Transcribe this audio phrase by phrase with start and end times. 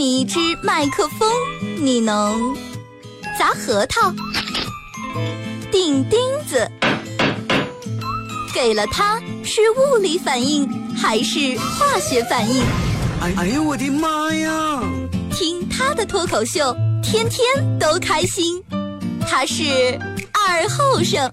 [0.00, 1.28] 一支麦克风，
[1.78, 2.56] 你能
[3.38, 4.12] 砸核桃、
[5.70, 6.70] 钉钉子？
[8.54, 12.62] 给了它是物理反应还是化学反应？
[13.20, 14.82] 哎哎呦我的妈呀！
[15.30, 18.62] 听他的脱口秀，天天都开心。
[19.28, 19.62] 他是
[20.32, 21.32] 二后生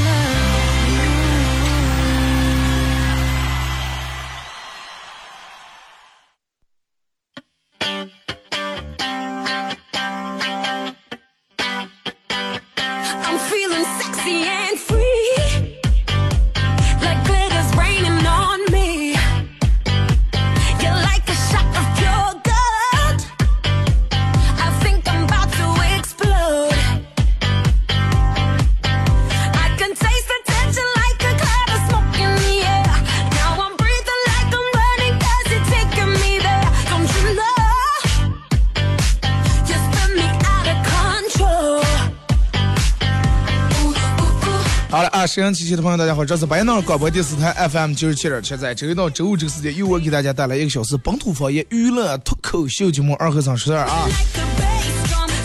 [45.31, 54.09] 沈阳机器的朋友，大家好，这是白闹广播电视台 FM 九十七点七，在周一到周五这个时间，由我给大家带来一个小时本土方言娱乐脱口秀节目《二和尚说事》啊，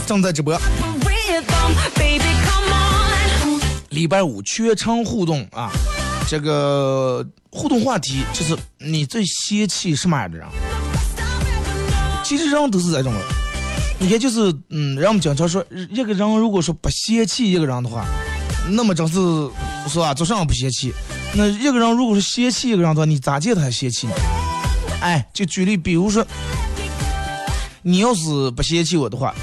[0.05, 0.59] 正在直播。
[3.91, 5.71] 礼拜五全程互动啊，
[6.29, 10.49] 这个互动话题就是你最嫌弃什么样的人？
[12.25, 13.21] 其实人都是这种的，
[14.01, 18.05] 你看就是嗯，人们经常说，一个人如果说不嫌弃一个人的话，
[18.69, 19.15] 那么真是
[19.89, 20.13] 是吧？
[20.13, 20.93] 做啥不嫌弃？
[21.35, 24.13] 那一个人如果是嫌弃一个人的话，你咋见他还嫌弃你？
[25.01, 26.27] 哎，就举例，比如说，
[27.83, 29.35] 你要是不嫌弃我的话，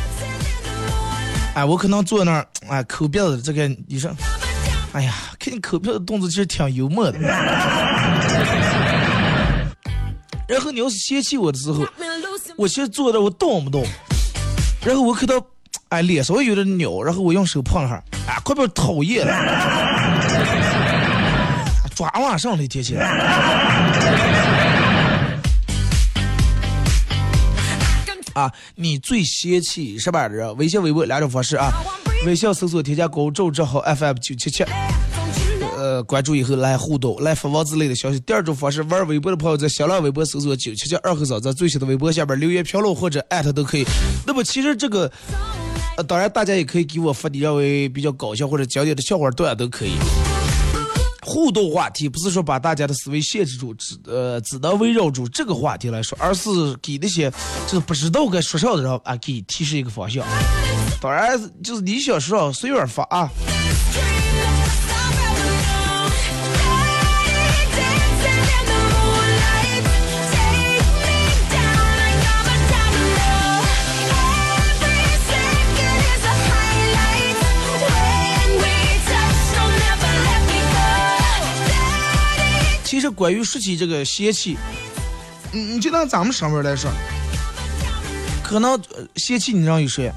[1.53, 4.11] 哎，我可能坐那儿，哎，抠鼻子，这个你说，
[4.94, 7.19] 哎呀，看你抠鼻子动作其实挺幽默的。
[10.47, 11.85] 然后你要是嫌弃我的时候，
[12.57, 13.85] 我其实坐那儿我动不动，
[14.84, 15.35] 然后我看到，
[15.93, 19.31] 哎，脸稍微有点扭，然后我用手碰了下，哎，快被讨厌了，
[21.95, 22.95] 抓娃上了天气。
[28.33, 30.57] 啊，你最嫌弃什么样的人？
[30.57, 31.69] 微信、微博两种方式啊。
[32.25, 34.65] 微信搜索添加公众账号 FM 九七七，
[35.77, 38.19] 呃，关注以后来互动，来发文字类的消息。
[38.21, 43.85] 第二种方式，玩微博的朋友在新浪微博搜索九七七二和尚，在最新的微博下边留言评论或者艾特都可以。
[44.25, 45.11] 那么其实这个，
[45.95, 49.93] 呃，当然大家也可以给我发你认为比较搞笑或者经典的笑话段都可以。
[51.21, 56.49] 互动话题不是说把大家的思维限制住，只呃只能围绕住这个话题来说，而是
[56.81, 57.31] 给那些
[57.65, 60.25] 就是不知道该说啥的人啊，给提示一个方向。
[60.99, 63.29] 当然就是你想说啥随便发啊。
[83.03, 84.58] 实关于说起这个嫌弃，
[85.52, 86.90] 你你就拿咱们上边来说，
[88.41, 90.12] 可能呃嫌弃你让有谁？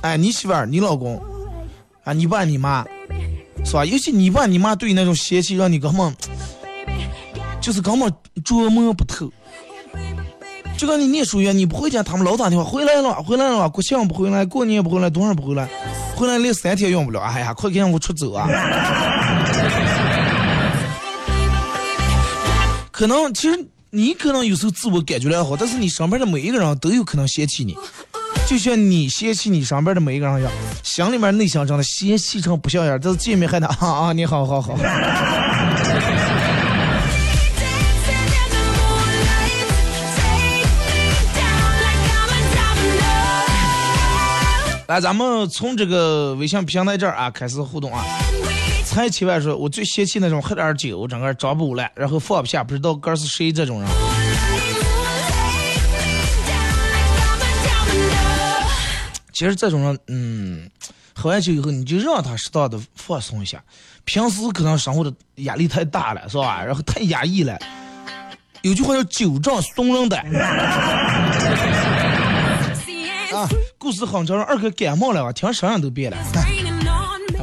[0.00, 1.22] 哎，你媳妇儿、你老公，
[2.02, 2.82] 啊，你爸、你妈，
[3.64, 3.84] 是吧？
[3.84, 6.16] 尤其你爸、你妈对那种嫌弃，让你根本
[7.60, 8.10] 就是根本
[8.42, 9.30] 琢磨不透。
[10.78, 15.68] 就跟你念书一样，你不会讲，他们老打电话回来了，回来了，国庆不回来，过年不回来，多少不回来，
[16.16, 17.20] 回来连三天用不了。
[17.20, 18.48] 哎呀，快给我出走啊！
[23.00, 27.74] 可能其实你可能有时候自我感觉良好，但是你身边的每一个人都有可能嫌弃你，
[28.46, 30.52] 就像你嫌弃你身边的每一个人一样，
[30.82, 34.76] 心里面内向真的嫌弃成不像样，但是见面还得 啊啊你好好好。
[44.88, 48.04] 来，咱们从这个微信平台这儿啊开始互动啊。
[48.90, 53.88] 才七万说，我最嫌弃那种喝点酒，整个装不来，然后放不下，不知道哥是谁这种人。
[59.32, 60.68] 其实这种人，嗯，
[61.14, 63.62] 喝完酒以后，你就让他适当的放松一下。
[64.04, 66.64] 平时可能生活的压力太大了，是吧？
[66.64, 67.56] 然后太压抑了。
[68.62, 70.26] 有句话叫“酒壮怂人胆”。
[73.32, 73.48] 啊，
[73.78, 75.32] 故事很长，二哥感冒了吧？
[75.32, 76.16] 听声音都变了。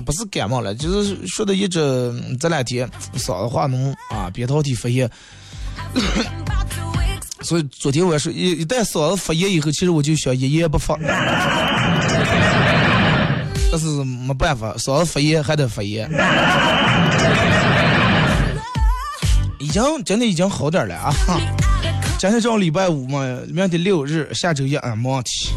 [0.08, 5.12] 不是感冒了，就是说的一直这两天嗓子化脓啊，扁桃体发炎，
[7.44, 10.98] 所以昨天我说一一旦嗓子发炎以后，其实我就想一言不发。
[13.70, 16.10] 但是没办法，嗓子发炎还得发炎。
[19.60, 21.14] 已经真的已经好点了啊！
[22.18, 25.50] 今天正礼拜五嘛，明天六日，下周一俺没问题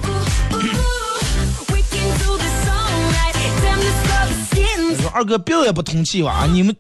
[5.13, 6.47] 二哥别也不通气哇！
[6.47, 6.75] 你们，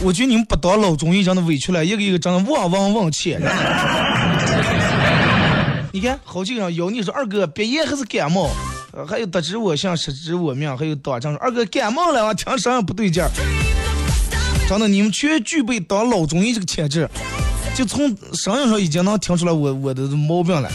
[0.00, 3.36] 我觉得你们不当老中医真的委屈了，一个一个真的望望望气。
[5.92, 8.50] 你看，好几个人邀你说二哥鼻炎还是感冒，
[9.08, 13.30] 还有得知我幸，失之我命，还有短证说二哥感冒了，我听声音不对劲儿。
[14.68, 17.08] 真的，你们全具备当老中医这个潜质，
[17.74, 20.70] 就从声音上已经能听出来我我的毛病了。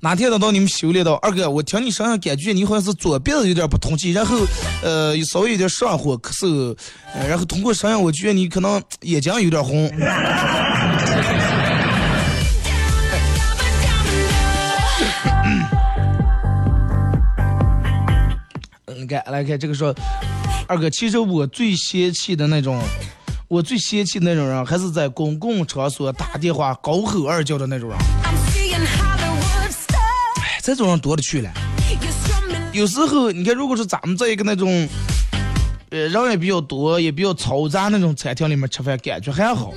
[0.00, 4.38] 哪天等到你们修炼到二哥，我听你声音感觉你好像是左鼻子有点不通气，然后
[4.80, 6.76] 呃稍微有点上火咳嗽，
[7.12, 9.90] 呃然后通过声音我觉得你可能眼睛有点红。
[18.86, 19.92] 嗯，看来看这个说，
[20.68, 22.80] 二哥，其实我最嫌弃的那种，
[23.48, 27.98] 我最嫌弃的那种人，还是在公共场所打电话高吼二叫的那种人。
[30.74, 31.50] 这种人多了去了。
[32.72, 34.86] 有时候你看，如果是咱们在一个那种，
[35.88, 39.72] 呃，人也比较多，也比较嘈杂那种餐厅里面吃饭，感觉还好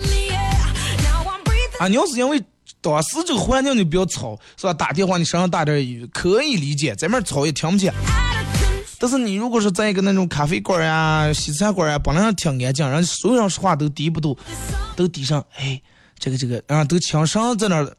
[1.79, 1.87] 啊。
[1.87, 2.43] 你要是因为
[2.81, 4.73] 当时这个环境就比较吵，是吧？
[4.73, 7.93] 打电话你声音大点儿可以理解，在那吵也听不见。
[8.99, 14.37] 但是你如果是在一个那种咖啡馆呀、西餐馆呀，本来挺安静，人所有人说话都低不度，
[14.95, 15.81] 都低声，哎，
[16.19, 17.95] 这个这个，然后都轻声在那儿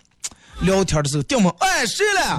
[0.61, 2.39] 聊天的时候，掉门，哎，谁 了？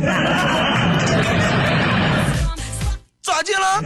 [3.21, 3.81] 咋进了？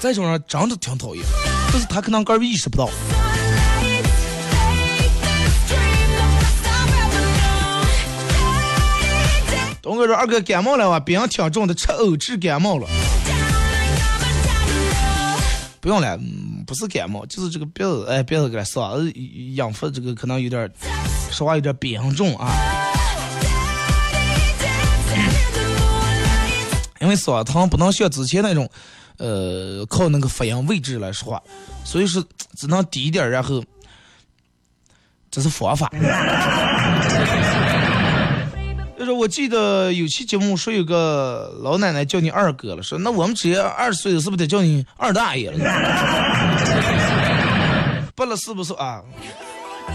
[0.00, 1.24] 这种人真的挺讨厌，
[1.72, 2.88] 但是他可能个人意识不到。
[9.82, 12.86] 东哥说二哥感冒了哇，病挺重的，吃欧治感冒了。
[15.80, 19.12] 不用了，嗯，不是感冒，就是这个鼻子，哎，鼻子给嗓子
[19.54, 20.68] 养发，这个可能有点，
[21.30, 22.52] 说话有点儿扁重啊。
[27.00, 28.68] 因为嗓子疼不能像之前那种，
[29.18, 31.40] 呃，靠那个发音位置来说话，
[31.84, 32.24] 所以说
[32.56, 33.62] 只能低一点，然后
[35.30, 35.88] 这是方法。
[39.06, 45.58] 说我记得有期节目说有个老奶奶叫你二哥了，说那我们直接二十岁的，是不是得叫你二大爷了？
[48.16, 49.00] 不了是不是啊？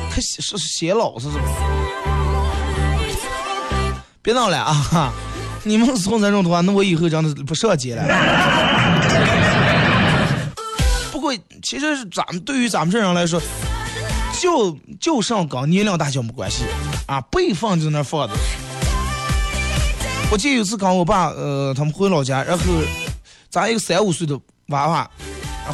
[0.10, 1.44] 他是是显老是是吧？
[4.22, 4.74] 别闹了啊！
[4.74, 5.12] 哈
[5.64, 8.04] 你们是从这种的话，那我以后真的不上街了。
[11.12, 13.42] 不过其实咱们对于咱们这人来说，
[14.40, 16.64] 就就上跟年龄大小没关系
[17.08, 18.34] 啊，辈分就在那放着。
[20.32, 22.64] 我记得有次跟我爸，呃，他们回老家，然后
[23.50, 25.12] 咱一个三五岁的娃娃，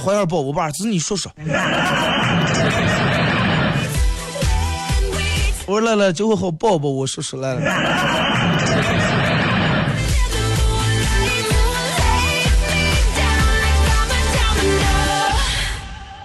[0.04, 1.32] 怀二抱我爸，这是你说说。
[5.68, 7.62] 我说来来，就好抱抱我叔叔来了。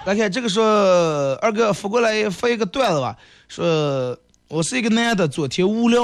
[0.06, 3.14] 来看这个说，二哥发过来发一个段子吧，
[3.46, 4.16] 说
[4.48, 6.00] 我是一个男的，昨天无聊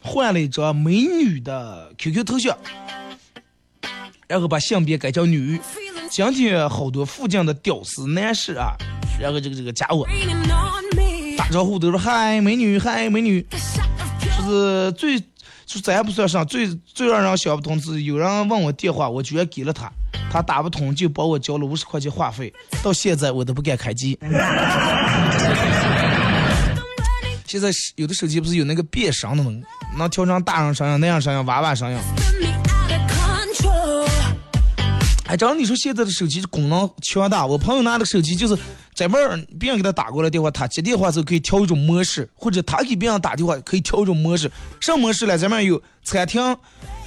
[0.00, 2.56] 换了一张美女的 QQ 头像，
[4.26, 5.60] 然后把性别改叫女。
[6.10, 8.72] 今天好多附近的屌丝男士啊，
[9.20, 10.04] 然后这个这个加我
[11.38, 13.46] 打招呼都说嗨美女嗨美女，
[14.20, 15.20] 就是最
[15.66, 19.92] 就咱也不算上，最最让人想不通是有人问我电话，我居然给了他，
[20.32, 22.52] 他打不通就帮我交了五十块钱话费，
[22.82, 24.18] 到现在我都不敢开机。
[27.50, 29.50] 现在是有的手机不是有那个变声的吗？
[29.98, 31.98] 能调成大人声音、那样声音、娃娃声音。
[35.26, 38.56] 哎，正你说现在的手机功能强大，我朋友拿的手机就是
[38.94, 44.48] 在门儿别人给他打过来电话，他接电话时候可以调一种模式，或者他给别人打电话可以调一种模式。
[44.78, 45.36] 什么模式呢？
[45.36, 46.56] 咱们有餐厅，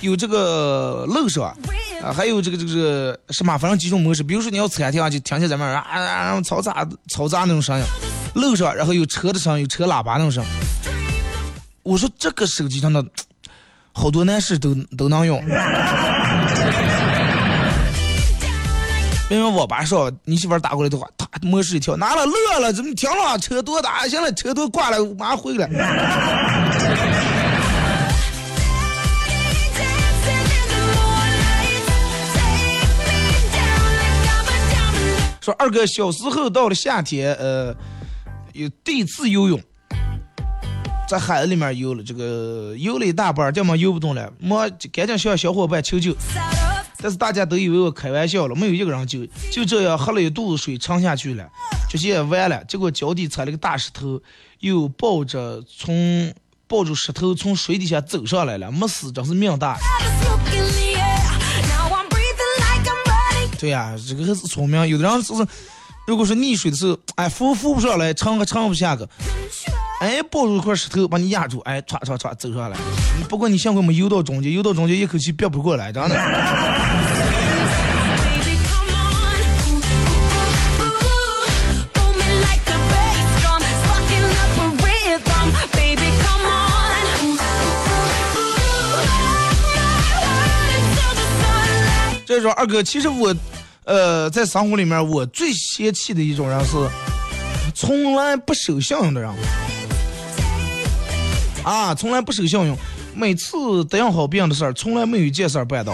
[0.01, 1.57] 有这个路上
[2.03, 4.21] 啊，还有这个这个什么，反正几种模式。
[4.21, 7.85] 比如说你要餐厅啊，就听见咱们啊啊嘈杂嘈杂那种声音；
[8.33, 10.43] 路上，然后有车的声，有车喇叭那种声。
[11.83, 13.03] 我说这个手机上的
[13.93, 15.39] 好多男士都都能用。
[19.29, 23.37] 因为我爸说你媳妇打过来的话，他模式一跳，拿了乐了，怎么停了？
[23.39, 24.07] 车多大？
[24.07, 25.67] 行了，车都挂了，马上回来。
[35.41, 37.75] 说二哥小时候到了夏天，呃，
[38.53, 39.59] 有第一次游泳，
[41.09, 46.15] 在海里面游了，这个游了一大半儿，这么游不动了，我赶紧向小伙伴求救。
[46.97, 51.49] 但是大家都以为我开玩笑了，没有一个人救，就这样喝了一肚子水沉下去了，
[51.89, 52.63] 这些也完了。
[52.65, 54.21] 结果脚底踩了个大石头，
[54.59, 56.31] 又抱着从
[56.67, 59.79] 抱住石头从水底下走上来了，没死，真是命大。
[63.59, 64.87] 对呀、这个还是聪明。
[64.87, 65.47] 有的人就是，
[66.05, 69.07] 如果说溺水的时候，哎，浮浮不上来，撑还撑不下个，
[70.01, 72.77] 哎，抱住一块石头把你压住，哎，歘歘歘走上来。
[73.29, 76.15] 不过你幸亏没游到中间，游到中间一口气憋不过来，真的。
[76.15, 76.27] Baby,
[78.67, 79.41] come on.
[80.81, 83.63] Ooh, boom me like a bass drum.
[83.63, 85.47] Sparking up a rhythm.
[85.71, 87.03] Baby, come on.
[88.35, 88.99] Ooh,
[90.67, 92.19] until the sunlight.
[92.25, 93.33] 这时候二哥，其实我，
[93.85, 96.71] 呃，在生活里面我最嫌弃的一种人是，
[97.75, 99.29] 从来不守信用的人。
[101.63, 102.77] 啊，从来不守信用，
[103.13, 105.93] 每次答应好别人的事儿，从来没有一件事儿办到。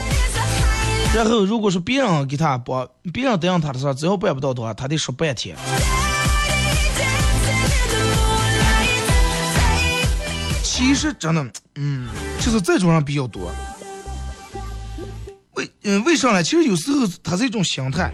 [1.15, 5.55] 然后，如果说别人给他帮，别人答应他的事儿，只要办不到的话，他得说半天。
[10.63, 12.07] 其实真的，嗯，
[12.39, 13.51] 就是这种人比较多。
[15.83, 16.43] 嗯为啥呢？
[16.43, 18.13] 其实有时候他是一种心态。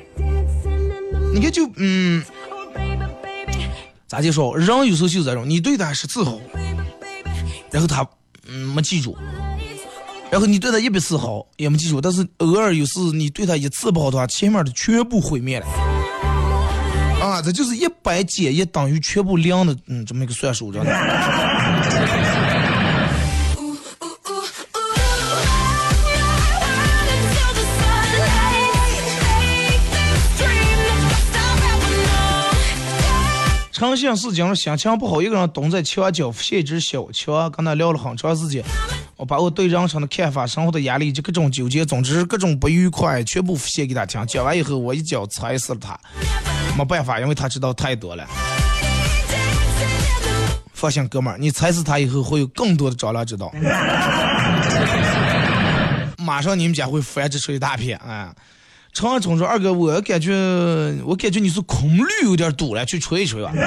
[1.33, 2.23] 你看就嗯，
[4.07, 4.57] 咋就说？
[4.57, 6.39] 人有时候就是这种，你对他十次好，
[7.71, 8.07] 然后他
[8.47, 9.17] 嗯没记住，
[10.31, 15.65] 然后你对他一百次好也没记住，但是偶尔有时你对他一次不好的话，前面的全部毁灭了。
[17.21, 20.83] 啊，这就是一百减一等于全部零的，嗯，这么一个算术，知道
[33.75, 38.63] 诚信是讲心情不好，一个人蹲在墙角发现一只小强，跟他聊了很长时间。
[39.17, 44.25] 我把我对人生的看法、生活的压力以及各种纠结，总之各种不愉快，全部发泄给他听。
[44.27, 45.99] 讲完以后，我一脚踩死了他。
[46.77, 48.25] 没办法，因为他知道太多了。
[50.71, 53.51] 放心，哥们儿，你踩死他以后，会有更多的蟑螂知道。
[56.17, 58.33] 马上你们家会繁殖出一大片啊！
[58.95, 60.33] 长冲说二哥，我感觉
[61.03, 63.51] 我感觉你是空滤有点堵了，去吹一吹吧。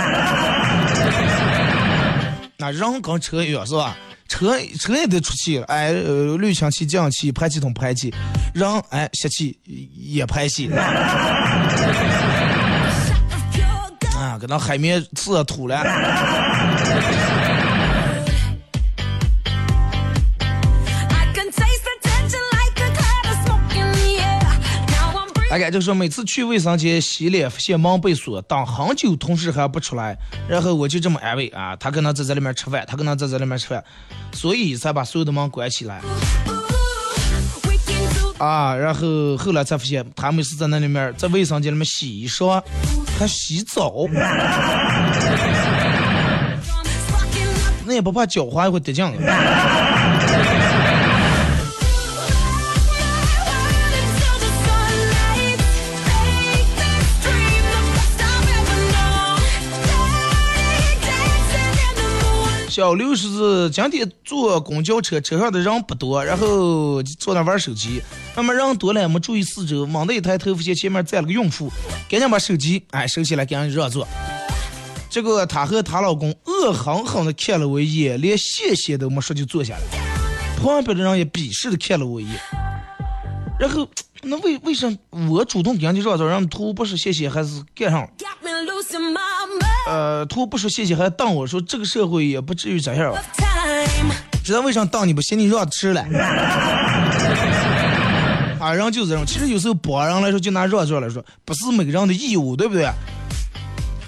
[2.56, 3.94] 那人跟车一样是吧？
[4.26, 8.12] 车车也得出气了，哎，呃，滤清器、降气、排气筒排气，
[8.54, 9.58] 人哎吸气
[9.94, 10.70] 也排气。
[14.16, 15.84] 啊，搁那海绵刺吐了。
[25.50, 30.14] 大概就说每次去卫生间洗脸，发现门被锁，等很久，同事还不出来，
[30.46, 33.82] 然后我就这么安慰啊，他可能在这里面吃饭，他可能在这里面吃饭，
[34.32, 36.02] 所以才把所有的门关起来
[38.36, 38.74] 啊。
[38.74, 42.62] 然后后来才发现，他们是在那里面在卫生间里面洗衣裳，
[43.18, 44.06] 还洗澡，
[47.86, 49.97] 那也不怕脚滑会跌进了。
[62.78, 68.00] 小刘是今天坐公交车，车上的人不多，然后坐那玩手机。
[68.36, 71.72] 那么人多了，没注意四周，猛地一抬头，发现前面站了个孕妇，
[72.08, 74.06] 赶紧把手机哎收起来，给人让座。
[75.10, 79.82] 结果她和她老公恶狠狠地看了我一眼，连谢谢都没说就坐下了。
[80.62, 82.40] 旁边的人也鄙视的看了我一眼。
[83.58, 83.88] 然后
[84.22, 84.96] 那为为什
[85.28, 88.08] 我主动给人家让座，让图不是谢谢还是干上？
[89.88, 93.22] 呃，图不说谢谢还当我说这个社会也不至于这样吧？
[94.44, 96.02] 知道为啥当你不嫌你让吃了？
[98.60, 99.24] 啊，人就这种。
[99.24, 102.86] 其实有时候帮人来说，就拿让座来说，不是每个人的义务，对不对？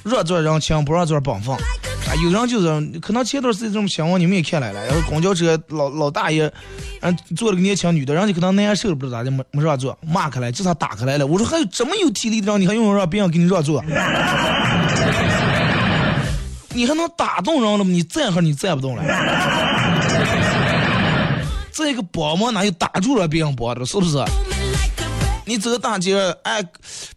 [0.05, 1.57] 让座让情，不让座帮放。
[1.57, 6.53] 啊，有人就这种，可能前段时间这种新闻你们也看来了，然后公交车老老大爷，
[7.01, 11.27] 嗯，坐了个年轻女的，人家可能难受，不知道咋的，没没让座，骂开来，这他打开来了。
[11.27, 13.83] 我说还有这么有体力的人，你还用让别人给你让座？
[16.73, 17.91] 你还能打动人了吗？
[17.91, 19.03] 你站会儿你站不动了。
[21.73, 24.23] 这个帮忙哪有打住了别人帮的，是不是？
[25.47, 26.63] 你走大街，哎，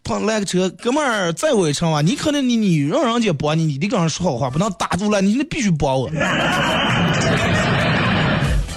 [0.02, 2.00] 碰来个车，哥们儿载我一程吧。
[2.00, 6.10] 你可能你你让人家帮你，你得跟人说好话，不能打住了，你那必须帮我。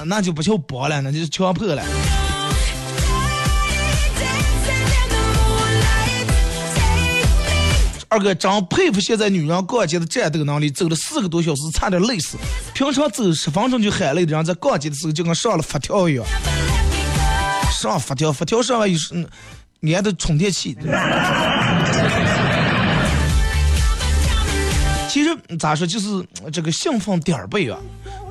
[0.06, 1.82] 那就不叫帮了，那就是强迫了。
[8.10, 12.38] 二哥真佩服现在女人逛街的战斗能力，走了四个多小时差点累死。
[12.74, 16.26] 平常走十分钟就喊累的人，在逛街的时候就跟上了发条一样。
[17.72, 19.28] 上发条，发条上面有是嗯
[19.82, 20.76] 连的充电器。
[25.10, 27.78] 其实咋说，就是这个兴奋点儿背啊。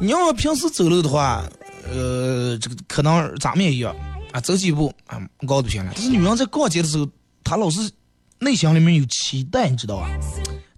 [0.01, 1.45] 你要平时走路的话，
[1.91, 3.95] 呃，这个可能咱们也一样
[4.33, 5.93] 啊，走几步啊，高都行了。
[5.95, 7.07] 但是女人在逛街的时候，
[7.45, 7.91] 她老是
[8.39, 10.09] 内心里面有期待，你知道吧？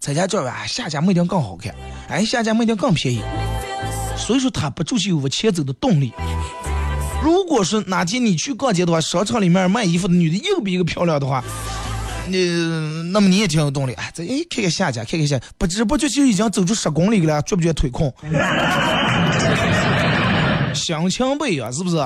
[0.00, 1.74] 咱家这儿啊，下家卖点更好看，
[2.08, 3.20] 哎，下家卖点更便宜，
[4.16, 6.12] 所以说他不就是有往前走的动力。
[7.22, 11.42] 如果说哪天你去逛街的话，商场里面卖衣服的女的一个比一个漂亮的话，
[12.28, 12.46] 你
[13.12, 13.92] 那么你也挺有动力。
[13.94, 18.14] 哎，这哎看看下家，看看下，不知不觉就已经走出十公里了，觉不觉腿空？
[20.72, 21.96] 心情不一样，是不是？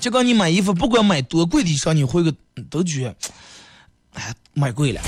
[0.00, 2.34] 就跟你买衣服，不管买多贵的衣裳，你会个
[2.70, 3.14] 都觉得，
[4.14, 5.00] 哎，买贵了。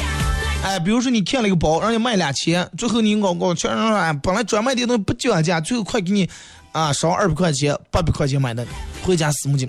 [0.63, 6.29] 哎，比如说你看了一个包，人家卖两千，最后你搞搞全上哎，本来专卖店东西不讲价，最后快给你
[6.71, 8.65] 啊少二百块钱，八百块钱买的，
[9.03, 9.69] 回家死母亲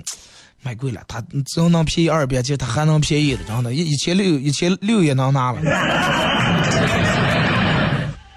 [0.62, 5.60] 买贵了，他只要能便宜二百，其实他还能便宜的，真的，一一千六一千六也能拿了。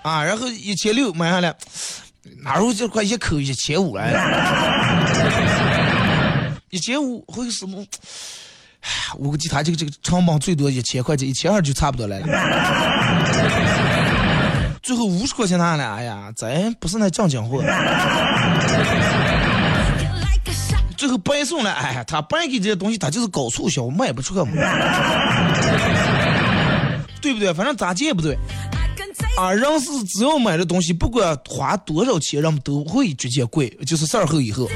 [0.02, 1.54] 啊，然后一千六买下来，
[2.44, 4.14] 哪如这块一口一千五来？
[6.78, 7.84] 一千五会什么？
[8.82, 12.28] 哎呀，我估计他这个这个成本最多一千块钱，一千二就差不多来了。
[14.84, 17.64] 最后五十块钱拿来，哎呀，咱不是那正经货。
[20.96, 24.62] 最后白送了，哎呀，他白给这些东西，他就是搞促销，卖不出去嘛，
[27.20, 27.52] 对不对？
[27.52, 28.38] 反正咋接也不对。
[29.36, 34.70] 啊，人是只要买的东西，不管花多少钱，人们都会直接贵，就是事儿后以后。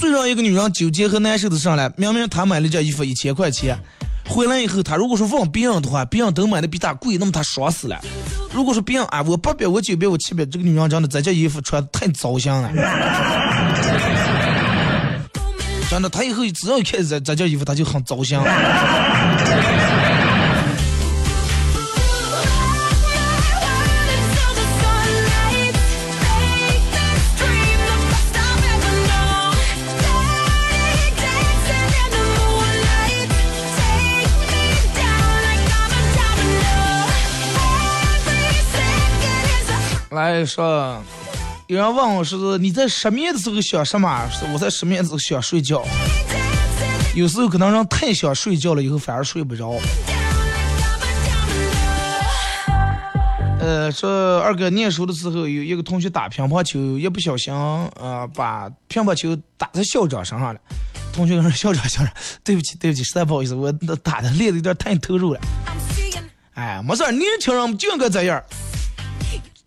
[0.00, 3.78] 最让一个女人纠结和难受的上来，明明她买了件衣服一千块钱，
[4.26, 8.00] 回来以后，她如果说问别人的话，别人都买的比她贵，那么她爽死了。
[8.50, 12.72] 如果说别人啊，我八百，我九百，我七百，这个女人真的这件衣服穿的太糟心了。
[15.90, 18.38] 真的，她以后只要一看这这件衣服，她就很糟心。
[40.30, 41.02] 哎说，
[41.66, 44.30] 有人问我是你在失眠的时候想什么？
[44.30, 45.84] 是我在失眠的时候想睡觉。
[47.16, 49.74] 有时候可能人太想睡觉了，以后反而睡不着。
[53.58, 60.60] 呃，说二哥念书的时候，有一个同学打乒乓球，一不小心呃，把乒乓球打在校长身上了。
[61.12, 62.12] 同学跟说校长校长，
[62.44, 65.40] 对不起对不起，实在不好意思，我打的练的有点太投入了。
[66.54, 68.40] 哎，没事，年轻人就应该这样。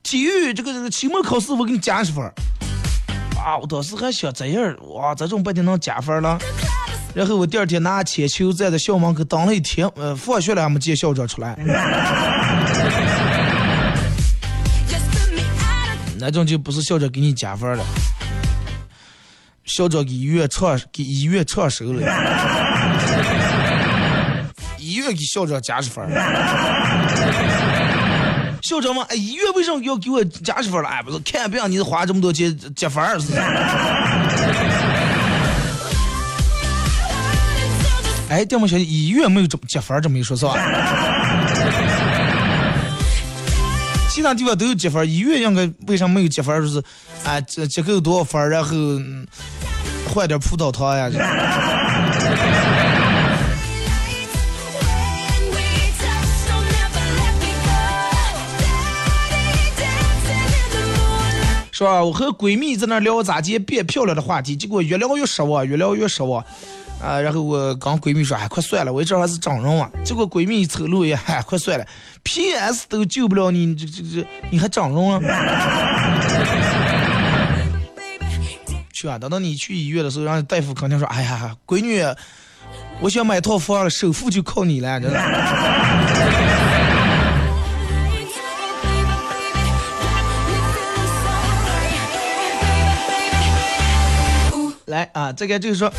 [0.04, 2.32] 体育这个这个期末考试我给你加十分儿
[3.38, 3.58] 啊！
[3.58, 6.38] 我当时还想这样，哇，这种不定能加分了。
[7.16, 11.58] 然后我第二天拿铅球站在校门口等了一天，呃，放学了还没见校长出来。
[16.20, 17.84] 那种就不是校长给你加分了，
[19.66, 22.02] 校长给医院创给医院创收了，
[24.78, 27.73] 医院给校长加十分儿。
[28.64, 30.88] 校长问：“哎，医院为什么要给我加十分了？
[30.88, 33.34] 哎，不是看病你花这么多钱积分儿是？
[38.30, 40.56] 哎，这么小医院没有这么积分儿这么一说，是吧？
[44.10, 46.62] 其他地方都有积分，医院应该为什么没有积分？
[46.62, 46.82] 就是，
[47.26, 49.28] 哎，这这够多少分儿，然后嗯
[50.08, 51.12] 换点葡萄糖呀。
[61.84, 62.02] 是吧？
[62.04, 66.42] 我和闺蜜在那聊咋接变漂亮的话题，结果越聊越失望，越聊越失望。
[67.02, 71.86] 啊，然后我跟闺蜜说：“哎，快算了，我这还是整容啊。”结果闺蜜一瞅路也，哎，快算了
[72.24, 75.20] ，PS 都救不了你，这这这，你还整容啊？
[78.94, 79.20] 去啊！
[79.20, 82.02] 等到你去医院的时候，让大夫肯定说：“哎呀，闺女，
[83.02, 85.20] 我想买套房，首付就靠你了。”真的。
[94.94, 95.92] 来啊，这个就是说，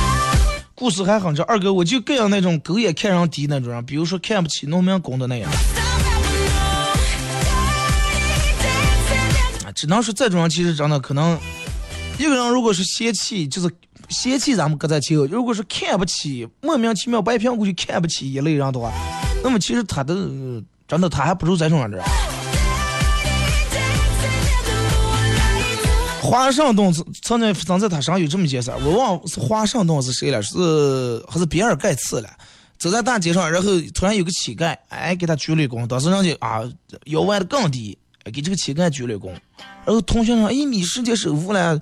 [0.74, 1.44] 故事还很长。
[1.44, 5.50] 二哥，我就更要那种狗眼看人低那种人，比如说看不起农民工的那样。
[9.66, 11.38] 啊，只能说这种人其实真的可能，
[12.18, 13.70] 一个人如果是嫌弃，就是
[14.08, 18.90] 嫌弃咱们搁在前后，如果是看不起，莫名其妙白苹果就看不起一类人的话，
[19.44, 20.14] 那么其实他的
[20.88, 22.06] 真的他还不如咱这样的人。
[26.30, 32.30] 华盛顿曾曾经曾在他身上有这么一件事，我忘了是华盛顿是谁了，是还是比尔盖茨了。
[32.78, 35.84] 走在大街上，然后突然有个乞丐，哎，给他鞠了躬。
[35.88, 36.62] 当时人家啊
[37.06, 37.98] 腰弯的更低，
[38.32, 39.32] 给这个乞丐鞠了躬。
[39.84, 41.76] 然后同学说：“哎，你世界首富了，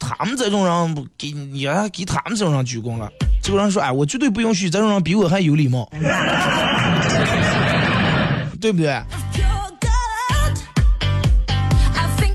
[0.00, 3.08] 他们这种人给你还给他们这种人鞠躬了。”
[3.40, 5.88] 这个人说：“哎，我绝对不允许这种人比我还有礼貌，
[8.60, 9.00] 对不对？”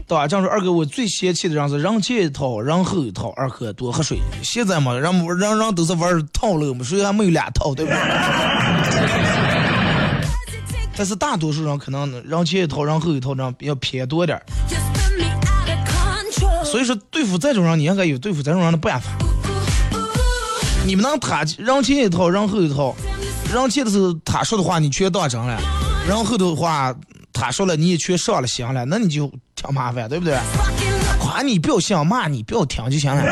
[0.08, 0.26] 对吧？
[0.26, 3.34] 这样说，二哥，我最嫌弃的人是人前一套，人后一套。
[3.36, 4.18] 二哥多喝水。
[4.42, 8.00] 现在嘛，人人人都是玩套路嘛，谁还没有两套，对不对？
[10.96, 14.44] 但是大多数人可能人前一套，人后一套，这样比较偏多点儿。
[16.64, 19.12] 所以说，对付这种人，你应该有对付这种人的办法。
[20.86, 22.96] 你们能他人前一套，人后一套，
[23.54, 25.60] 人前的时候他说的话你全当真了，
[26.08, 26.96] 人后头的话
[27.34, 30.38] 他说了你也全上了心了，那你就挺麻烦，对不对？
[31.20, 33.22] 夸你不要笑，骂你不要听就行了。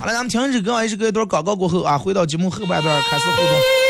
[0.00, 3.89] 好了，咱们听这歌，也是一段广告过后啊，回到节目后半段开始互动。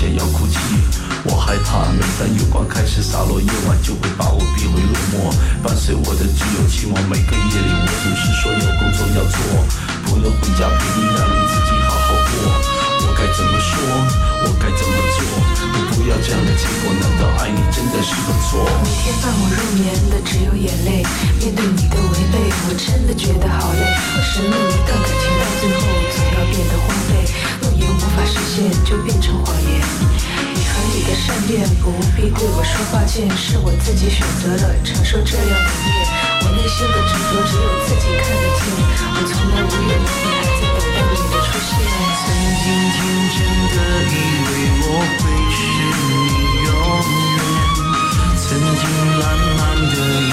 [0.00, 0.56] 想要哭泣。
[1.24, 5.30] 我害怕每当月光开始洒落，夜晚就会把我逼回落寞。
[5.62, 9.36] 伴随我的只有寂寞，每个夜里我总是说有工作要做，
[10.06, 12.79] 不能回家陪你，让你自己好好过。
[13.02, 13.76] 我该怎么说？
[14.42, 15.20] 我该怎么做？
[15.72, 18.64] 我不要这样的结果，难道爱你真的是个错？
[18.84, 21.04] 每天伴我入眠的只有眼泪，
[21.40, 22.36] 面对你的违背，
[22.68, 23.80] 我真的觉得好累。
[23.80, 25.80] 为什么一段感情到最后
[26.12, 27.10] 总要变得荒废？
[27.60, 29.80] 诺言无法实现就变成谎言。
[30.54, 36.29] 你和你的善变，不必对我说抱歉，是我自己选择了承受这样的孽。
[36.42, 38.62] 我内心的执着只有自己看得见，
[39.12, 41.70] 我从来无怨无悔，还在等待你的出现。
[42.20, 42.26] 曾
[42.60, 42.98] 经天
[43.36, 43.38] 真
[43.70, 43.76] 的
[44.08, 44.14] 以
[44.46, 44.48] 为
[44.82, 44.88] 我
[45.20, 45.22] 会
[45.52, 45.58] 是
[46.08, 46.10] 你
[46.64, 46.68] 永
[47.36, 47.38] 远，
[48.36, 48.82] 曾经
[49.20, 49.22] 浪
[49.56, 50.32] 漫的以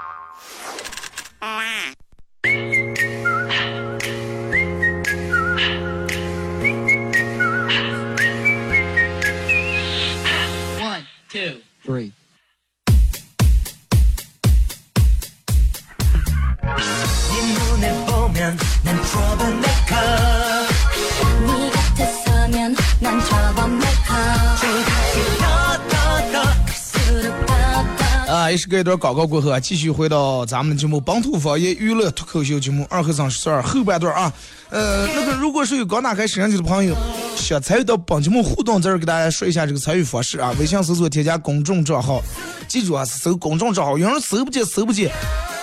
[28.51, 28.51] 더 더.
[28.51, 34.31] 啊，也是隔一段广告过后啊，继续回到咱们节目《本土方言娱乐脱口秀节目二和尚十二后半段啊。
[34.69, 36.95] 呃，那个如果是有刚打开摄像机的朋友，
[37.35, 40.53] 想参与到本节目互动，这儿给大家说一下这个参与方式啊。
[40.59, 42.21] 微信搜索添加公众账号，
[42.67, 45.11] 记住啊，搜公众账号，有人搜不见搜不见，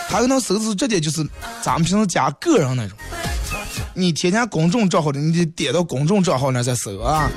[0.09, 1.27] 还有能搜是直接就是
[1.63, 2.97] 咱们平时加个人那种。
[3.95, 7.29] 你添加公众账号的，你得点到公众账号那再搜啊。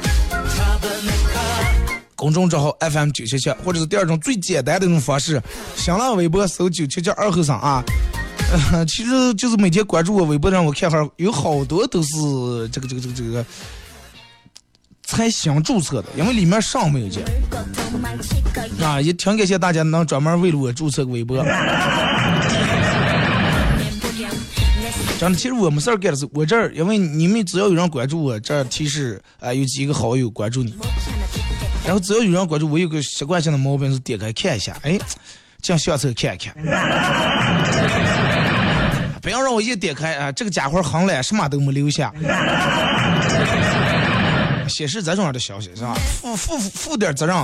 [2.21, 5.41] 公众账号 FM 九七七，或者是第二种最简单的那种方式，
[5.75, 7.83] 新浪微博搜九七七二后生啊。
[8.71, 12.11] 呃， 其实就是每天关注我微博让我看哈，有好多都是
[12.71, 13.43] 这个这个这个这个
[15.01, 17.23] 才新注册的，因为里面上没有见。
[18.79, 21.43] 啊，也挺感谢大家能专门为了我注册个微博。
[25.19, 30.75] 真的，其实我没事儿干的是我这儿，因为你们只要有人关注我，这儿提示啊、有几个好友关注你，
[31.91, 34.97] 然后只要有人关注我，有个习惯性的毛病是点开看一下，哎，
[35.61, 36.55] 进相册看一看，
[39.21, 42.13] 不要让我一点开啊，这个家伙行了，什么都没留下。
[44.69, 45.93] 显示这种样的消息是吧？
[46.21, 47.35] 负负负点责任，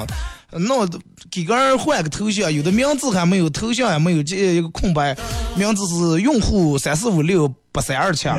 [0.66, 0.90] 弄
[1.30, 5.14] 给个人换个头像，有的名字还没有，头像也没有，这一个空白，
[5.56, 8.30] 名字是用户三四五六八三二七。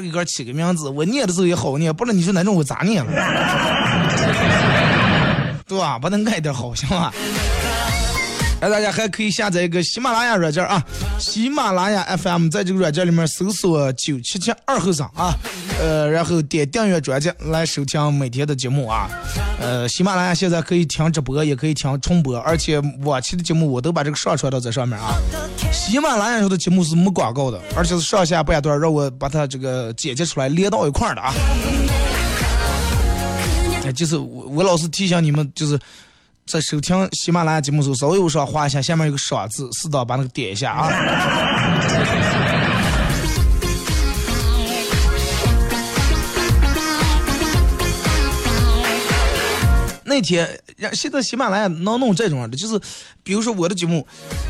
[0.00, 3.12] 给哥起个名字，我念的时候也好念，不然你说哪种我咋念了？
[5.66, 5.98] 对吧？
[5.98, 7.12] 把它爱点好，行吧？
[8.60, 10.84] 哎，大家还可以下载一个喜马拉雅软件啊，
[11.20, 15.32] 喜马拉雅 FM，在这个软件里面搜索九七七二后生啊，
[15.80, 19.08] 呃，然后点订阅专辑来收听每天的节目啊。
[19.60, 25.14] 呃，喜马拉雅现在可以听直播，也可以听重播，而且往期的节目我都把这个上传到这上面啊。
[25.72, 31.32] 喜马拉雅上的节目是没广告的，而且是上下半段让我把它这个剪辑出来连到一块儿的啊。
[33.84, 35.78] 哎，就是我我老是提醒你们，就是。
[36.48, 40.88] 在收听喜马拉雅节目时候，稍微往上滑一下，下面有个赏字，适当把那个点一下啊。
[50.04, 50.48] 那天
[50.94, 52.80] 现在喜马拉雅能弄这种的，就是
[53.22, 54.06] 比如说我的节目，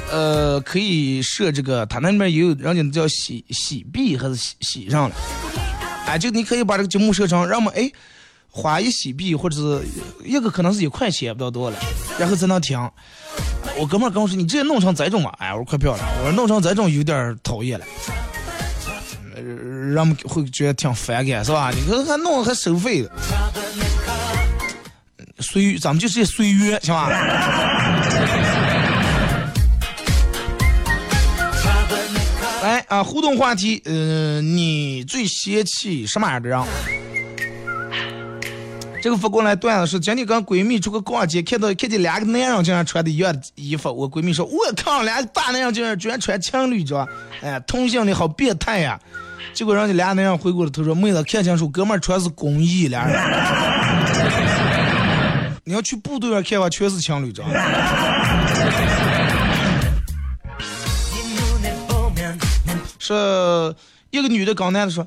[0.09, 5.17] 呃，可以设这个，它那里面也有人家叫喜喜币还是喜喜上了，
[6.07, 7.91] 哎，就你可以把这个节目设成，让我们哎。
[8.61, 9.81] 花一洗币，或者是
[10.25, 11.79] 一个可能是一块钱，不知道多了，
[12.19, 12.77] 然后才能听。
[13.79, 16.05] 我哥们跟我说：“你直接弄成这种嘛？”哎，我说快漂亮！
[16.19, 17.87] 我说弄成这种有点讨厌了，
[19.37, 21.71] 人们会觉得挺反感，是吧？
[21.71, 23.13] 你说还弄还收费的，
[25.39, 27.09] 随，咱们就是随约，行吧？
[32.61, 36.61] 来啊，互动话题，呃，你最嫌弃什么样的人？
[39.01, 47.09] 这个发过来段子是今天跟闺蜜出去逛街，看到看见两个男人竟然穿的一样的衣服，我闺蜜说：“我靠，两个大男人竟然居然穿情侣装，
[47.41, 49.01] 哎，同性的好变态呀！”
[49.55, 53.17] 结果人家俩男人回过了头说：“妹子，看清楚，哥们儿穿是公衣俩人。
[55.65, 57.49] 你要去部队上看吧，全是情侣装。
[62.99, 63.75] 是
[64.11, 65.07] 一个女的跟男的说：“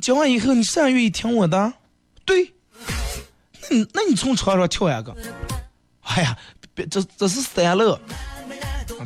[0.00, 1.72] 结婚以后你啥愿意听我的？”
[2.24, 2.54] 对。
[3.92, 5.14] 那你从床上跳下个，
[6.02, 6.36] 哎呀，
[6.74, 7.98] 别这这是三乐，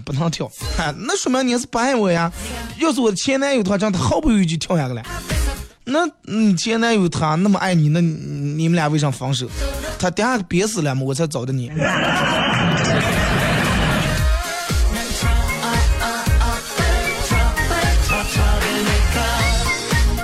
[0.05, 0.51] 不能跳，
[0.99, 2.31] 那说明你是不爱我呀。
[2.79, 5.03] 要是我的前男友的话这样，他毫不犹豫就跳下个了。
[5.85, 9.49] 那你前男友他那么爱你，那你们俩为啥分手？
[9.99, 11.71] 他等下憋死了嘛，我才找的你。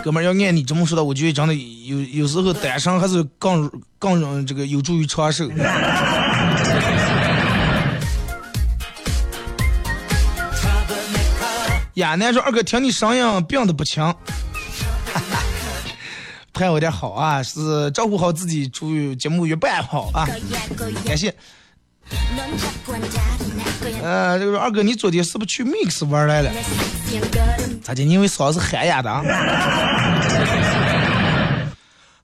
[0.08, 5.46] 哥们儿，要按你这么说的，我觉得真的有有时候单身还是更更容这个有助于长寿。
[11.96, 14.02] 呀楠说：“二哥，听你声音病的不轻，
[16.54, 20.26] 拍我点好啊，是照顾好自己，祝节目越办好啊，
[21.04, 21.34] 感谢。”
[24.02, 26.50] 呃，这个二哥，你昨天是不是去 Mix 玩来了？
[27.88, 28.04] 咋的？
[28.04, 29.24] 你因为嗓子喊哑的啊？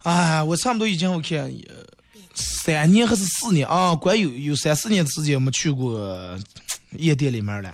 [0.05, 1.51] 哎，我差不多已经我看
[2.35, 6.37] 三年还是四年啊，管有有三四年的时间没去过
[6.99, 7.73] 夜店里面了。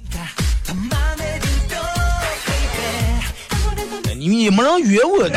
[4.17, 5.29] 你们也没人约我。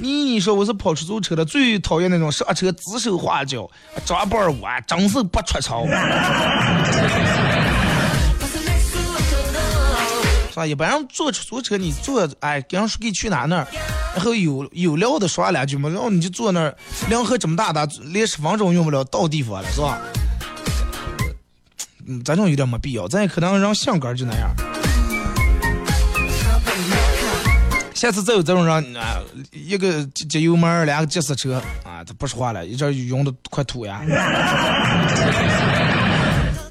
[0.00, 3.70] 你你说我是跑出租车的，最讨厌那种上车指手画脚、
[4.06, 5.86] 抓包儿舞啊，真是不出丑。
[10.56, 10.66] 是吧？
[10.66, 13.66] 一般人坐出租车，你坐，哎，跟人说给去哪哪儿，
[14.14, 16.74] 然后有有料的说两句嘛，然后你就坐那儿，
[17.10, 19.98] 两河这么大的，连十分钟用不了，到地方了，是吧？
[22.06, 24.50] 嗯，咱这种有点没必要，咱也可能让性格就那样。
[27.92, 29.20] 下次再有这种人啊，
[29.52, 34.00] 一个接接油门，两个急刹车啊，他不说话了，一阵晕的快吐呀。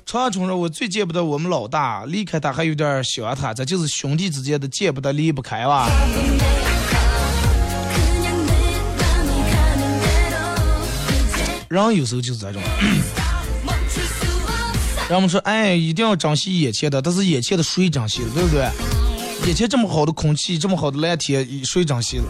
[0.05, 5.89] 长春人，我最见不得我们老大，离开他还有点想他，这就是兄弟之间的见不得离不开哇。
[11.67, 12.61] 人有时候就是这种。
[15.09, 18.69] 人们说，哎，一定要珍惜眼前的，但是眼前的谁珍惜了，对不对？
[19.47, 22.25] 眼前这么好的空气，这么好的蓝天，谁珍惜了？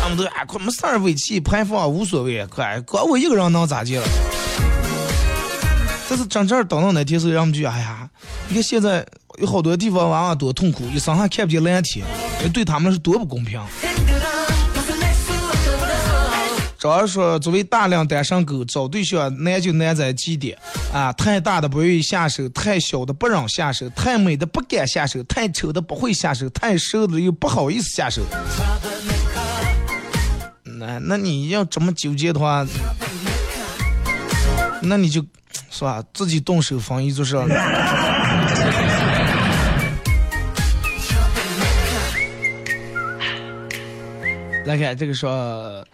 [0.00, 4.08] 他们都哎，快没事儿，尾气排放无所谓，快，光我一个人能咋地了？
[6.12, 8.06] 但是真正等到那天时候，人们就哎呀，
[8.46, 9.02] 你看现在
[9.38, 12.04] 有好多地方娃娃多痛苦，一生还看不见蓝天，
[12.52, 13.58] 对他们是多不公平。
[16.78, 20.58] 主要说，作为大量单身狗，找对象难就难在几点
[20.92, 21.10] 啊？
[21.14, 28.20] 太大的不愿意下手，太小的不让下手，太美的不敢下手，太丑的不会下手，太瘦的又不好意思下手。
[30.64, 32.66] 那那你要这么纠结的话，
[34.82, 35.24] 那你就
[35.70, 37.46] 是吧，自己动手防疫就是了。
[44.66, 45.84] 来看这个说。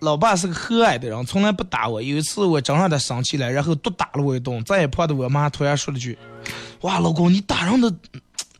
[0.00, 2.02] 老爸是个和蔼的人，从来不打我。
[2.02, 4.60] 有一次我真让他生气了，然后毒打了我一顿。
[4.64, 6.18] 再也碰的我妈，突然说了句
[6.82, 7.94] ：“哇，老公，你打人的，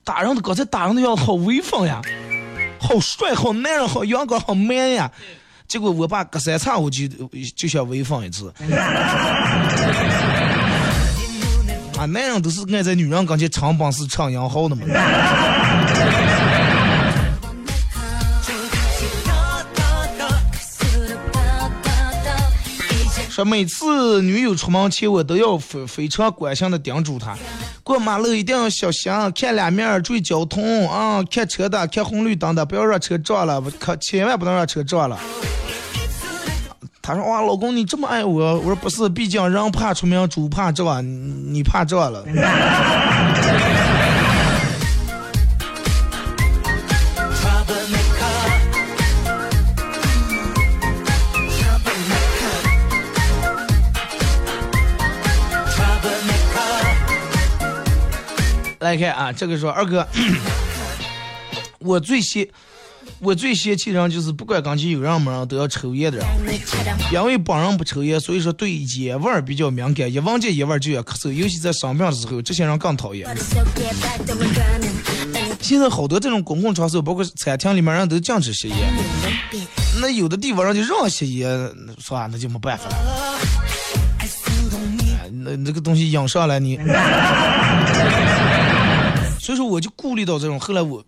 [0.04, 2.00] 打人的刚才打人的样子好威风呀，
[2.78, 5.10] 好帅，好男人，好阳光，好 man 呀。”
[5.68, 7.07] 结果我爸隔三差五就
[7.57, 8.53] 就想威风一次。
[11.98, 14.83] 啊，男人都是爱在女人跟前唱本事、唱洋号的嘛。
[23.31, 27.35] 说每次女友出门前，我都要非非常关心的叮嘱她，
[27.85, 35.18] 过马路一定要小心，看两面，注意交通啊，看车的，看红绿灯的，不要让车撞了，可千万不能让车撞了。
[37.03, 41.05] 他说哇，老公你这么爱我，我说不是，毕竟人怕出名，猪怕壮，
[41.53, 42.25] 你怕撞了。
[58.92, 60.07] 来看啊，这个说二哥，
[61.78, 62.46] 我最嫌
[63.20, 66.26] 我最嫌弃人就是不管跟前有人没人都要抽烟的人，
[67.11, 73.26] 因为本人不抽烟，所以说对烟味儿比较敏感，一闻见烟味就要咳嗽，尤其在生病的时候，这些人更讨厌。
[75.62, 78.76] 现在好多这种公共场所，包括餐厅里面，人都禁止吸烟，
[80.02, 81.48] 那有的地方人就让吸烟，
[81.98, 82.28] 是吧？
[82.31, 82.96] 那就没办法了。
[85.44, 86.78] 那这个东西养上来你。
[89.43, 91.05] 所以说我就顾虑到这种，后来我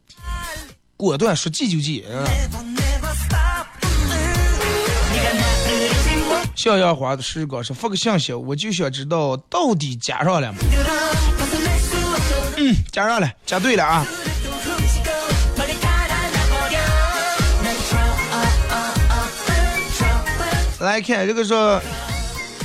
[0.97, 2.05] 果断说戒就戒。
[6.57, 10.59] 小烟花的时光是发个信息，我就想知道到底加上了没？
[12.57, 14.05] 嗯，加上了，加对了啊。
[20.80, 21.80] 来看这个说，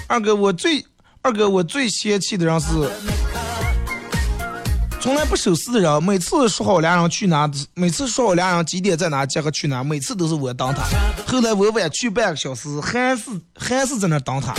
[0.07, 0.83] 二哥我最
[1.21, 2.89] 二哥我最嫌弃的人是。
[5.01, 10.83] 从来不守时的人，每次说好俩人去哪，每次说好俩人几点在哪集合去哪，每次都是我等他。
[11.25, 13.23] 后来我晚去半个小时，还是
[13.55, 14.53] 还是在那等他。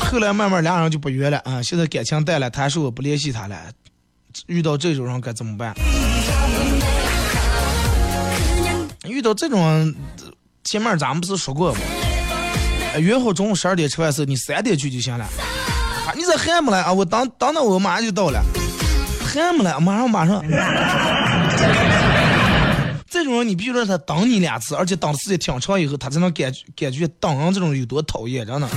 [0.00, 3.56] 后来慢慢俩人就不约了啊，现在感情淡了，他说我不联系他了。
[4.46, 5.74] 遇到这种人该怎么办？
[9.08, 9.94] 遇到这种，
[10.62, 11.80] 前面咱们不是说过吗？
[12.98, 15.26] 约好中午十二点吃饭时，你三点去就行了。
[16.14, 16.92] 你这还没来啊？
[16.92, 18.42] 我等等等，我马上就到了，
[19.24, 20.42] 还没来，马上马上。
[23.08, 28.68] 这种人，你必须让他等你两次，而且等的时间挺长以后，他才能感觉感觉等人这种人有多讨厌，真的。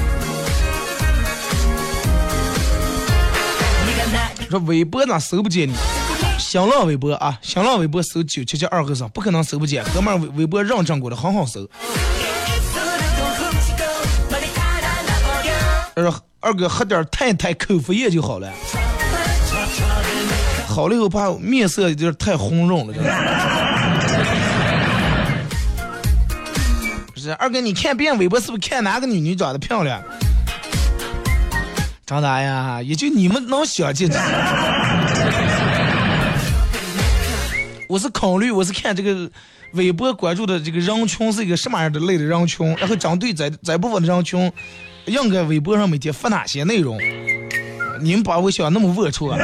[4.49, 5.73] 说微博咋搜不见你？
[6.39, 9.83] 新浪微博啊，新浪微博搜九七七二和尚，不可能搜不见。
[9.93, 11.69] 哥们儿微微博认证过的，很好搜。
[16.01, 18.49] 他说二哥喝点太太口服液就好了，
[20.65, 23.09] 好了以后怕面色有点太红润了，真的。
[27.13, 30.01] 不是二哥，你看遍微博是不是看哪个女女长得漂亮？
[32.05, 32.81] 长啥呀？
[32.81, 34.09] 也就你们能想见。
[37.89, 39.29] 我是考虑，我是看这个
[39.73, 44.51] 微博关注的这个人群是一个什么样的类的人群，然后针对这这部分的人群，
[45.09, 46.97] 应该微博上每天发哪些内容？
[48.01, 49.37] 你们把我想那么龌龊、啊？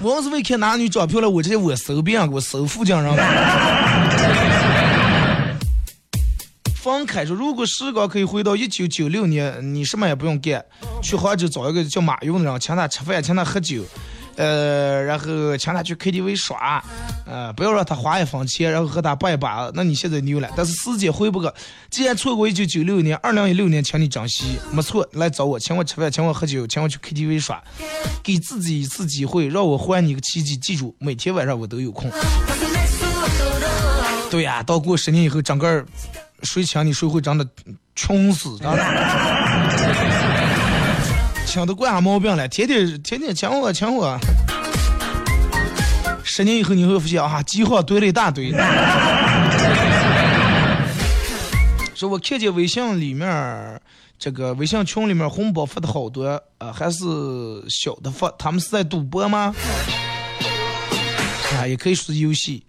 [0.00, 3.16] 我要是为看哪女长漂亮，我直接我搜遍，我搜附近人。
[6.74, 10.64] 方凯说：“如果时光可以回到一九九六年，你什么也不用干，
[11.02, 13.82] 去杭州找一个叫马云的人，请他吃饭，请他喝酒，
[14.38, 16.82] 呃，然后请他去 KTV 耍，
[17.26, 20.48] 呃，不要让他花一分钱，然后和他拜把，那你现在牛了。
[20.56, 21.52] 但是时间回不个，
[21.90, 27.60] 既然错过一九九六年，二零一六年，请你珍惜，没错，来找我，请我吃饭，请我喝酒，请我去 KTV 耍，
[28.22, 30.56] 给自己一次机会，让我还你个奇迹。
[30.56, 32.08] 记住，每天晚上我都有空。
[34.30, 35.84] 对呀、到过十年以后，整个。”
[36.44, 37.44] 谁请你谁会长得
[37.96, 38.70] 穷死，的，
[41.48, 42.46] 请的惯啥毛病了？
[42.46, 44.18] 天天天天请我请我，
[46.22, 48.52] 十年以后你会发现啊，记号堆了一大堆。
[51.96, 53.80] 说我看见微信里面
[54.18, 57.04] 这个微信群里面红包发的好多，呃，还是
[57.70, 59.54] 小的发，他们是在赌博吗？
[61.58, 62.62] 啊，也可以说是游戏。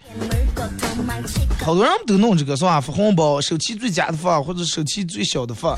[1.62, 2.80] 好多人都弄这个是吧？
[2.80, 5.78] 发红包，手气最佳的发，或者手气最小的发。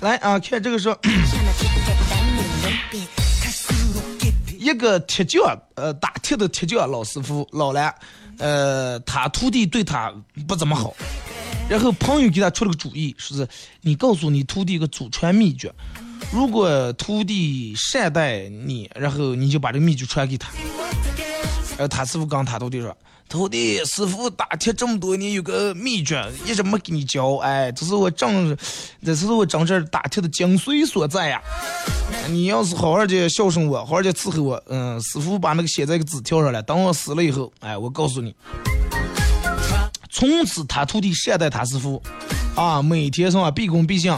[0.00, 0.98] 来啊，看这个说，
[4.58, 7.94] 一 个铁匠，呃，打铁的铁匠老师傅老了，
[8.38, 10.12] 呃，他徒弟对他
[10.48, 10.94] 不怎么好，
[11.68, 13.46] 然后朋友给他出了个主意，说是
[13.82, 15.72] 你告诉你徒弟一个祖传秘诀。
[16.32, 20.50] 如果徒弟善待你，然后你就把这个秘诀传给他。
[21.70, 22.96] 然后他师傅跟他徒弟说
[23.30, 27.36] ：“徒弟，师傅打铁这么多年，有个秘诀一直没给你教。
[27.36, 28.58] 哎，这是我正，
[29.04, 31.40] 这是我正这打铁的精髓所在呀。
[32.28, 36.60] 你要是好好的孝顺我，好好的伺候我，嗯，师傅把那个写在个纸条上了。
[36.60, 38.34] 等我死了以后，哎，我告诉你，
[40.10, 42.02] 从此他徒弟善待他师傅，
[42.56, 44.12] 啊，每天上毕恭毕敬。”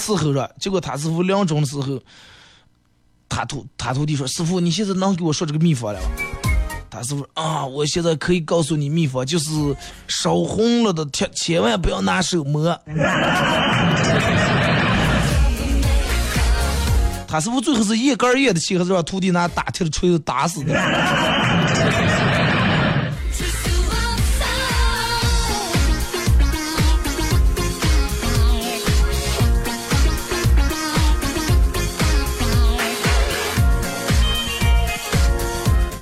[0.00, 2.00] 伺候着，结果他师傅临终的时候，
[3.28, 6.06] 他徒他徒弟说：“师傅，你现在能给我说这个秘方了吗？”
[6.88, 9.50] 他师傅啊，我现在可以告诉你秘方，就是
[10.08, 12.78] 烧红了的铁千万不要拿手摸。
[17.28, 20.72] 他师傅最后是一根烟的气，还是让徒弟拿打铁的锤子打死的？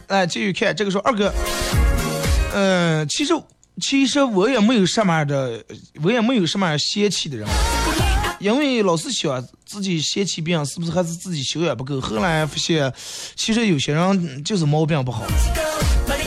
[0.09, 1.33] 来继续看这个说二哥，
[2.55, 3.33] 嗯，其实
[3.81, 5.65] 其实我也没有什么的，
[6.03, 7.49] 我也没有什么样嫌弃的人，
[8.39, 12.01] 因为老是想自己嫌弃别人是不是还是自己修养不够。
[12.01, 12.93] 后来发现，
[13.35, 15.25] 其实有些人就是毛病不好，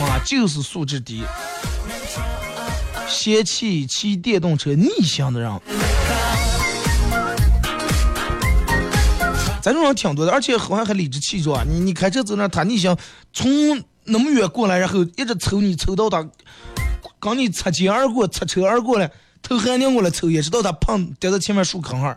[0.00, 1.22] 啊，就是素质低，
[3.08, 5.50] 嫌弃骑电动车逆行的人。
[9.60, 11.66] 咱这种人挺多的，而且好像还理直气壮。
[11.68, 12.96] 你你开车走那，他逆行
[13.32, 13.50] 从
[14.04, 16.26] 那么远过来，然后一直抽你，抽到他
[17.18, 19.10] 跟你擦肩而过，擦车而过来，
[19.42, 22.10] 头还拧过来抽，也直到他碰跌在前面树坑上。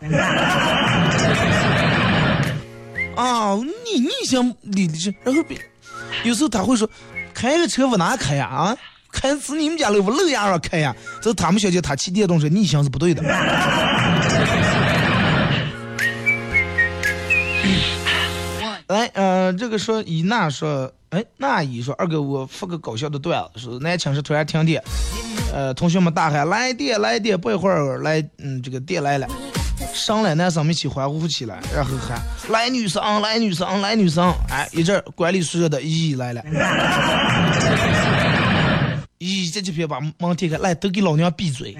[3.16, 5.58] 啊，你逆行理直，然后别
[6.24, 6.88] 有时候他会说，
[7.34, 8.46] 开个车往哪开呀？
[8.46, 8.76] 啊，
[9.10, 10.94] 开死你们家路往路牙上开呀？
[11.20, 13.22] 这是他们小姐，他骑电动车逆行是不对的。
[18.92, 24.82] 来，呃，这个说伊娜说，哎，那姨说二哥，我发个搞笑的段子，说南寝室突然停电，
[25.52, 29.26] 呃，同学们大喊来电来电，不一会儿来，嗯，这个电来了，
[29.94, 32.20] 上来男生们一起欢呼起来，然后喊
[32.50, 36.42] 来女生来女生来女生，哎，一阵管理宿舍的姨姨来了，
[39.18, 41.76] 咦，这几篇把门踢开，来都给老娘闭嘴！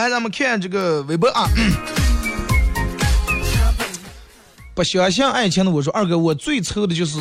[0.00, 1.46] 来，咱们看这个微博啊。
[4.74, 7.18] 不相信爱情的我说，二哥，我最愁的就是，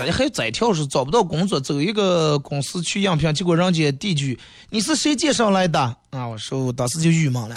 [0.00, 4.38] 大家还有再跳是找不到工作，走一个公司去应聘，结果人家递句
[4.70, 5.78] 你是谁介绍来的
[6.08, 6.26] 啊？
[6.26, 7.54] 我说我当时就郁闷了。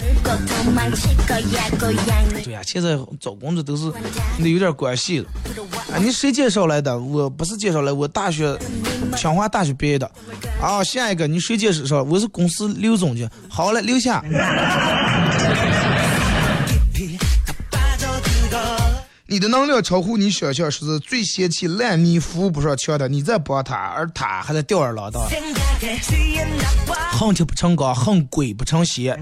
[2.44, 3.90] 对呀、现在找工作都是
[4.42, 5.28] 得有点关系了。
[5.90, 6.98] 啊，你谁介绍来的？
[6.98, 8.54] 我不是介绍来，我大学
[9.16, 10.04] 清华大学毕业的。
[10.60, 12.02] 啊，下一个你谁介绍？
[12.02, 13.26] 我是公司刘总监。
[13.48, 14.22] 好了，留下。
[19.34, 25.24] 你的能量超乎你想象，是最嫌弃烂泥扶不上墙的，你在帮他，而他还在吊儿郎当。
[27.10, 29.20] 恨铁不成钢，恨鬼不成仙。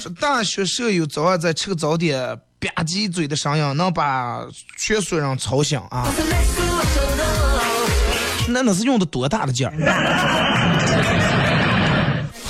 [0.00, 2.18] 说大学舍友早上在吃个早点，
[2.58, 4.40] 吧唧嘴的声音能把
[4.78, 6.06] 全所人吵醒啊！
[8.48, 9.76] 那那是用的多大的劲儿？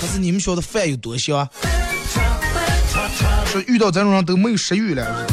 [0.00, 1.48] 可是你们晓得饭有多香？
[3.55, 5.24] 说遇到这种人都没有食欲了，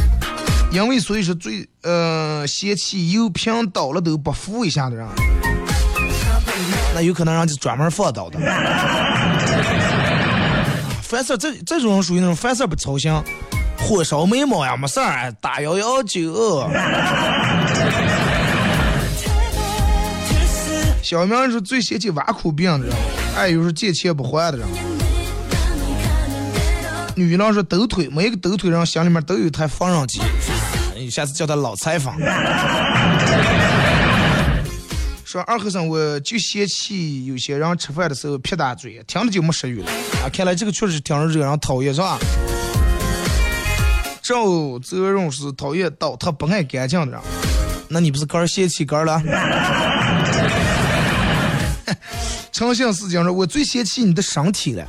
[0.72, 5.07] 因为所以说最呃嫌弃油瓶倒了都不扶一下的人，
[6.93, 8.39] 那有可能人家专门放倒的。
[11.01, 13.11] 凡事这这种人属于那种凡事不操心，
[13.80, 16.69] 火烧眉毛呀没事儿，打幺幺九。
[21.01, 22.95] 小明是最嫌弃挖苦病的人，
[23.36, 24.67] 还有是借钱不还的人。
[27.16, 30.22] 女人说抖腿，每个抖腿人心里面都有台缝纫机，
[30.95, 32.14] 你下次叫他老裁缝。
[35.26, 39.89] 说二和尚，我就嫌弃有些人吃饭的时候撇大嘴，听着就没食欲了
[40.24, 40.30] 啊！
[40.32, 42.18] 看来这个确实挺惹人讨厌，是吧？
[44.22, 47.22] 赵泽荣是讨厌倒他不爱干净的人，
[47.89, 49.22] 那你不是个儿嫌弃个儿了？
[52.51, 54.86] 诚信是讲说，我最嫌弃你的身体了。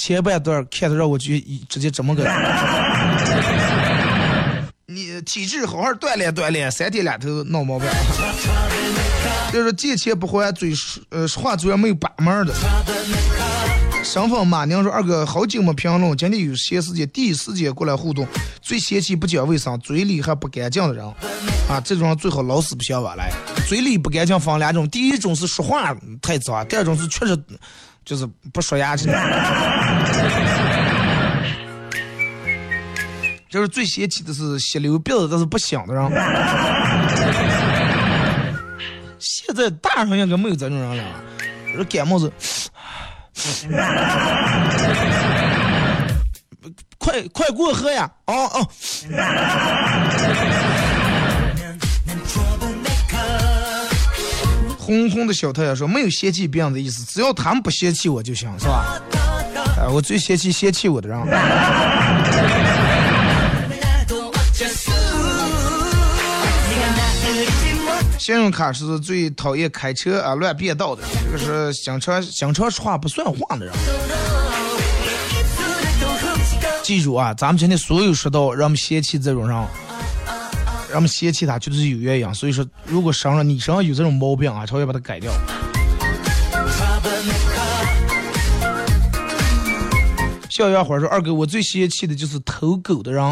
[0.00, 1.34] 前半段看的让我就
[1.68, 2.24] 直接这么个，
[4.88, 7.86] 你体质好好锻炼锻炼，三天两头闹毛病。
[9.52, 10.72] 就是借钱不还，嘴
[11.10, 12.54] 呃话嘴没有把门的。
[14.02, 18.26] 身份马娘说二哥好久没评论，今天有闲时间第一时间过来互动。
[18.62, 21.04] 最嫌弃不讲卫生，嘴里还不干净的人
[21.68, 23.30] 啊，这种人最好老死不相往来。
[23.68, 27.38] 嘴里不干净分两种，第一种是说话太脏，第二种是确实
[28.04, 28.96] 就是不刷牙。
[33.50, 36.08] 就是最嫌弃的是吸溜鼻子但是不响的人。
[39.18, 41.04] 现在大人应该没有这种人了，
[41.76, 42.30] 这感冒是，
[46.96, 48.08] 快快过河呀！
[48.26, 48.66] 哦哦。
[54.90, 59.00] 红红的小太阳说：“没有嫌弃别人的意思，只要他们不嫌弃我就行，是吧？”
[59.78, 61.16] 哎，我最嫌弃嫌弃我的人。
[68.18, 73.72] 信用卡是最讨厌开车啊乱变道的，这个是经常经常说话不算话的人。
[76.82, 79.56] 记住啊，咱们今天所有说到让我们嫌弃这种人，
[80.90, 82.34] 让我们嫌弃他就是有原因。
[82.34, 85.32] 所以说，如果身上你身上有这种毛病啊，稍微把它改掉。
[90.48, 93.24] 小杨花说：“二哥，我最嫌弃的就是偷狗的人。”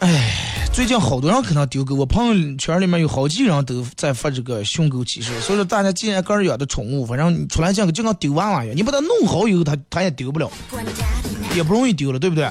[0.00, 0.40] 哎。
[0.74, 5.30] 最近好多人可能丢狗，我朋友圈里面有好几人都在发这个寻狗启事。
[5.40, 10.50] 所以说，大家既然个人养的宠物，反正出来见个就跟丢娃娃一样，你把它弄好以后，它它也丢不了，
[11.54, 12.50] 也不容易丢了，对不对？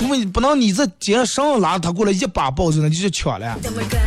[0.00, 3.54] 除非不能你在街上拉他过来一把抱住，那就是抢了。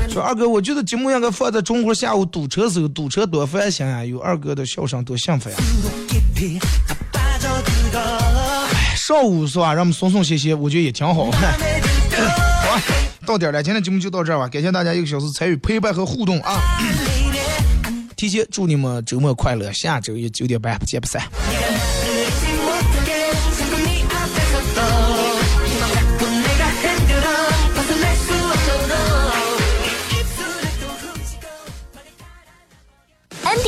[0.09, 4.03] 说二哥，我觉得节目应该放在中午下午堵车时候，堵车多烦心啊！
[4.03, 5.55] 有二哥的笑声多幸福呀！
[8.95, 9.71] 上午是吧？
[9.71, 11.29] 让我们松松歇歇，我觉得也挺好。
[11.29, 11.31] 好。
[13.23, 16.59] 到点了，今天节目就到这儿吧，感谢大家一个小时参与陪伴和互动啊！
[18.15, 21.21] 提前祝你们周末快乐，下周一九点半不见不散。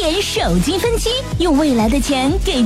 [0.08, 2.64] 点手机分期，用未来的钱给。